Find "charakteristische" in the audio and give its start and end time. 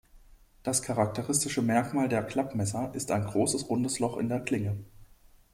0.81-1.61